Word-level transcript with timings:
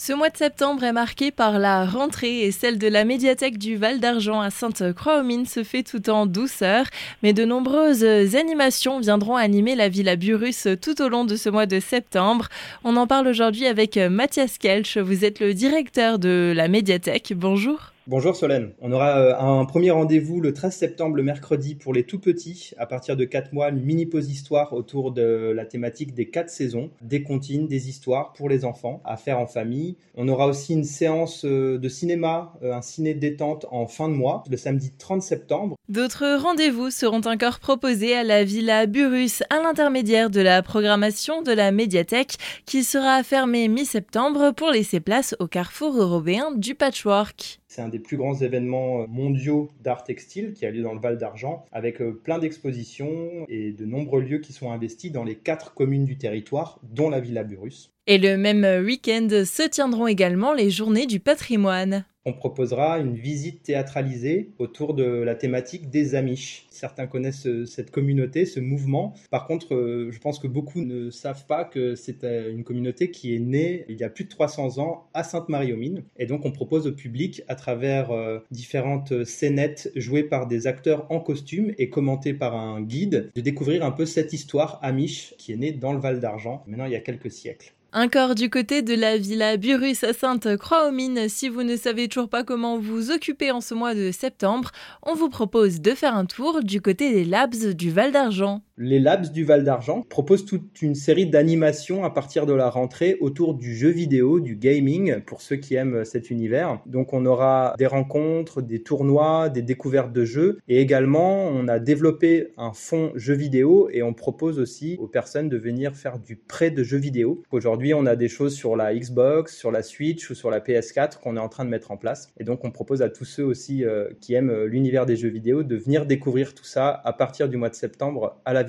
Ce 0.00 0.12
mois 0.12 0.30
de 0.30 0.36
septembre 0.36 0.84
est 0.84 0.92
marqué 0.92 1.32
par 1.32 1.58
la 1.58 1.84
rentrée 1.84 2.42
et 2.44 2.52
celle 2.52 2.78
de 2.78 2.86
la 2.86 3.04
médiathèque 3.04 3.58
du 3.58 3.74
Val 3.74 3.98
d'Argent 3.98 4.40
à 4.40 4.48
Sainte-Croix-aux-Mines 4.48 5.44
se 5.44 5.64
fait 5.64 5.82
tout 5.82 6.08
en 6.08 6.24
douceur. 6.24 6.86
Mais 7.24 7.32
de 7.32 7.44
nombreuses 7.44 8.04
animations 8.36 9.00
viendront 9.00 9.34
animer 9.34 9.74
la 9.74 9.88
Villa 9.88 10.14
Burus 10.14 10.68
tout 10.80 11.02
au 11.02 11.08
long 11.08 11.24
de 11.24 11.34
ce 11.34 11.48
mois 11.48 11.66
de 11.66 11.80
septembre. 11.80 12.46
On 12.84 12.96
en 12.96 13.08
parle 13.08 13.26
aujourd'hui 13.26 13.66
avec 13.66 13.96
Mathias 13.96 14.56
Kelch. 14.56 14.98
Vous 14.98 15.24
êtes 15.24 15.40
le 15.40 15.52
directeur 15.52 16.20
de 16.20 16.52
la 16.54 16.68
médiathèque. 16.68 17.32
Bonjour. 17.34 17.92
Bonjour 18.08 18.34
Solène. 18.34 18.72
On 18.80 18.90
aura 18.90 19.18
euh, 19.18 19.38
un 19.38 19.66
premier 19.66 19.90
rendez-vous 19.90 20.40
le 20.40 20.54
13 20.54 20.74
septembre, 20.74 21.16
le 21.16 21.22
mercredi, 21.22 21.74
pour 21.74 21.92
les 21.92 22.04
tout 22.04 22.18
petits. 22.18 22.70
À 22.78 22.86
partir 22.86 23.18
de 23.18 23.26
4 23.26 23.52
mois, 23.52 23.68
une 23.68 23.82
mini 23.82 24.06
pause 24.06 24.30
histoire 24.30 24.72
autour 24.72 25.12
de 25.12 25.52
la 25.54 25.66
thématique 25.66 26.14
des 26.14 26.30
4 26.30 26.48
saisons, 26.48 26.88
des 27.02 27.22
comptines, 27.22 27.68
des 27.68 27.90
histoires 27.90 28.32
pour 28.32 28.48
les 28.48 28.64
enfants 28.64 29.02
à 29.04 29.18
faire 29.18 29.38
en 29.38 29.46
famille. 29.46 29.98
On 30.14 30.26
aura 30.28 30.46
aussi 30.46 30.72
une 30.72 30.84
séance 30.84 31.44
euh, 31.44 31.76
de 31.76 31.88
cinéma, 31.90 32.54
euh, 32.62 32.72
un 32.72 32.80
ciné 32.80 33.12
détente 33.12 33.66
en 33.70 33.86
fin 33.86 34.08
de 34.08 34.14
mois, 34.14 34.42
le 34.50 34.56
samedi 34.56 34.90
30 34.98 35.20
septembre. 35.20 35.76
D'autres 35.90 36.38
rendez-vous 36.42 36.90
seront 36.90 37.26
encore 37.26 37.60
proposés 37.60 38.16
à 38.16 38.24
la 38.24 38.42
Villa 38.42 38.86
Burus 38.86 39.42
à 39.50 39.60
l'intermédiaire 39.62 40.30
de 40.30 40.40
la 40.40 40.62
programmation 40.62 41.42
de 41.42 41.52
la 41.52 41.72
médiathèque 41.72 42.38
qui 42.64 42.84
sera 42.84 43.22
fermée 43.22 43.68
mi-septembre 43.68 44.54
pour 44.54 44.70
laisser 44.70 45.00
place 45.00 45.36
au 45.40 45.46
carrefour 45.46 45.94
européen 45.94 46.52
du 46.56 46.74
patchwork. 46.74 47.60
C'est 47.68 47.82
un 47.82 47.88
des 47.88 47.98
plus 47.98 48.16
grands 48.16 48.34
événements 48.34 49.06
mondiaux 49.08 49.68
d'art 49.82 50.02
textile 50.02 50.54
qui 50.54 50.64
a 50.64 50.70
lieu 50.70 50.82
dans 50.82 50.94
le 50.94 51.00
Val 51.00 51.18
d'Argent, 51.18 51.66
avec 51.70 52.00
euh, 52.00 52.12
plein 52.12 52.38
d'expositions 52.38 53.44
et 53.48 53.72
de 53.72 53.84
nombreux 53.84 54.22
lieux 54.22 54.38
qui 54.38 54.54
sont 54.54 54.72
investis 54.72 55.12
dans 55.12 55.22
les 55.22 55.36
quatre 55.36 55.74
communes 55.74 56.06
du 56.06 56.16
territoire, 56.16 56.80
dont 56.82 57.10
la 57.10 57.20
Villa 57.20 57.44
Burus. 57.44 57.92
Et 58.06 58.16
le 58.16 58.38
même 58.38 58.64
week-end 58.84 59.28
se 59.44 59.68
tiendront 59.68 60.06
également 60.06 60.54
les 60.54 60.70
journées 60.70 61.06
du 61.06 61.20
patrimoine 61.20 62.06
on 62.28 62.34
proposera 62.34 62.98
une 62.98 63.14
visite 63.14 63.62
théâtralisée 63.62 64.50
autour 64.58 64.92
de 64.92 65.04
la 65.04 65.34
thématique 65.34 65.88
des 65.88 66.14
Amish. 66.14 66.66
Certains 66.70 67.06
connaissent 67.06 67.46
euh, 67.46 67.64
cette 67.64 67.90
communauté, 67.90 68.44
ce 68.44 68.60
mouvement. 68.60 69.14
Par 69.30 69.46
contre, 69.46 69.74
euh, 69.74 70.10
je 70.10 70.18
pense 70.18 70.38
que 70.38 70.46
beaucoup 70.46 70.82
ne 70.82 71.10
savent 71.10 71.46
pas 71.46 71.64
que 71.64 71.94
c'est 71.94 72.24
euh, 72.24 72.52
une 72.52 72.64
communauté 72.64 73.10
qui 73.10 73.34
est 73.34 73.38
née 73.38 73.86
il 73.88 73.96
y 73.96 74.04
a 74.04 74.10
plus 74.10 74.24
de 74.24 74.28
300 74.28 74.78
ans 74.78 75.08
à 75.14 75.24
Sainte-Marie-aux-Mines. 75.24 76.02
Et 76.18 76.26
donc, 76.26 76.44
on 76.44 76.52
propose 76.52 76.86
au 76.86 76.92
public, 76.92 77.42
à 77.48 77.54
travers 77.54 78.10
différentes 78.50 79.24
scénettes 79.24 79.90
jouées 79.96 80.22
par 80.22 80.46
des 80.46 80.66
acteurs 80.66 81.06
en 81.10 81.20
costume 81.20 81.72
et 81.78 81.88
commentées 81.88 82.34
par 82.34 82.54
un 82.54 82.82
guide, 82.82 83.30
de 83.34 83.40
découvrir 83.40 83.84
un 83.84 83.90
peu 83.90 84.04
cette 84.04 84.32
histoire 84.32 84.78
Amish 84.82 85.34
qui 85.38 85.52
est 85.52 85.56
née 85.56 85.72
dans 85.72 85.92
le 85.92 86.00
Val 86.00 86.20
d'Argent, 86.20 86.62
maintenant 86.66 86.86
il 86.86 86.92
y 86.92 86.96
a 86.96 87.00
quelques 87.00 87.30
siècles. 87.30 87.72
Encore 87.94 88.34
du 88.34 88.50
côté 88.50 88.82
de 88.82 88.94
la 88.94 89.16
Villa 89.16 89.56
Burus 89.56 90.04
à 90.04 90.12
Sainte-Croix-aux-Mines, 90.12 91.30
si 91.30 91.48
vous 91.48 91.62
ne 91.62 91.74
savez 91.74 92.06
toujours 92.08 92.28
pas 92.28 92.44
comment 92.44 92.78
vous 92.78 93.10
occuper 93.10 93.50
en 93.50 93.62
ce 93.62 93.72
mois 93.72 93.94
de 93.94 94.10
septembre, 94.12 94.72
on 95.02 95.14
vous 95.14 95.30
propose 95.30 95.80
de 95.80 95.94
faire 95.94 96.14
un 96.14 96.26
tour 96.26 96.62
du 96.62 96.82
côté 96.82 97.10
des 97.14 97.24
Labs 97.24 97.72
du 97.72 97.90
Val 97.90 98.12
d'Argent 98.12 98.60
les 98.78 99.00
Labs 99.00 99.32
du 99.32 99.44
Val 99.44 99.64
d'Argent 99.64 100.02
proposent 100.08 100.44
toute 100.44 100.82
une 100.82 100.94
série 100.94 101.26
d'animations 101.26 102.04
à 102.04 102.10
partir 102.10 102.46
de 102.46 102.52
la 102.52 102.70
rentrée 102.70 103.16
autour 103.20 103.54
du 103.54 103.76
jeu 103.76 103.88
vidéo, 103.88 104.38
du 104.38 104.54
gaming, 104.54 105.20
pour 105.22 105.42
ceux 105.42 105.56
qui 105.56 105.74
aiment 105.74 106.04
cet 106.04 106.30
univers. 106.30 106.80
Donc 106.86 107.12
on 107.12 107.26
aura 107.26 107.74
des 107.76 107.86
rencontres, 107.86 108.62
des 108.62 108.80
tournois, 108.82 109.48
des 109.48 109.62
découvertes 109.62 110.12
de 110.12 110.24
jeux, 110.24 110.60
et 110.68 110.80
également 110.80 111.46
on 111.48 111.66
a 111.66 111.80
développé 111.80 112.52
un 112.56 112.72
fonds 112.72 113.10
jeux 113.16 113.34
vidéo 113.34 113.88
et 113.92 114.04
on 114.04 114.14
propose 114.14 114.60
aussi 114.60 114.96
aux 115.00 115.08
personnes 115.08 115.48
de 115.48 115.56
venir 115.56 115.96
faire 115.96 116.20
du 116.20 116.36
prêt 116.36 116.70
de 116.70 116.84
jeux 116.84 116.98
vidéo. 116.98 117.42
Aujourd'hui 117.50 117.94
on 117.94 118.06
a 118.06 118.14
des 118.14 118.28
choses 118.28 118.54
sur 118.54 118.76
la 118.76 118.94
Xbox, 118.94 119.56
sur 119.56 119.72
la 119.72 119.82
Switch 119.82 120.30
ou 120.30 120.34
sur 120.36 120.50
la 120.50 120.60
PS4 120.60 121.18
qu'on 121.18 121.36
est 121.36 121.40
en 121.40 121.48
train 121.48 121.64
de 121.64 121.70
mettre 121.70 121.90
en 121.90 121.96
place. 121.96 122.28
Et 122.38 122.44
donc 122.44 122.64
on 122.64 122.70
propose 122.70 123.02
à 123.02 123.08
tous 123.08 123.24
ceux 123.24 123.44
aussi 123.44 123.84
euh, 123.84 124.08
qui 124.20 124.34
aiment 124.34 124.64
l'univers 124.64 125.04
des 125.04 125.16
jeux 125.16 125.28
vidéo 125.28 125.64
de 125.64 125.76
venir 125.76 126.06
découvrir 126.06 126.54
tout 126.54 126.64
ça 126.64 127.00
à 127.04 127.12
partir 127.12 127.48
du 127.48 127.56
mois 127.56 127.70
de 127.70 127.74
septembre 127.74 128.40
à 128.44 128.52
la 128.52 128.67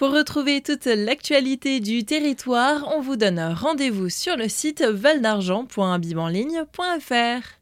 pour 0.00 0.10
retrouver 0.12 0.62
toute 0.62 0.86
l'actualité 0.86 1.80
du 1.80 2.06
territoire, 2.06 2.88
on 2.96 3.02
vous 3.02 3.16
donne 3.16 3.38
rendez-vous 3.38 4.08
sur 4.08 4.38
le 4.38 4.48
site 4.48 4.82
valdargent.abibanligne.fr. 4.82 7.58